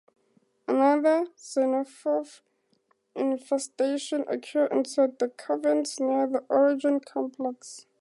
Another 0.67 1.27
xenomorph 1.37 2.41
infestation 3.15 4.25
occurs 4.27 4.69
inside 4.71 5.19
the 5.19 5.29
caverns 5.29 5.99
near 5.99 6.25
the 6.25 6.39
Origin 6.49 6.99
complex. 7.01 7.85